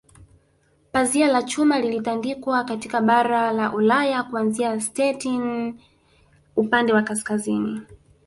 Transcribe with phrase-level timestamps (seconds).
[0.91, 5.75] Pazia la Chuma lilitandikwa katika bara la Ulaya kuanzia Stettin
[6.55, 7.81] upande wa kaskazini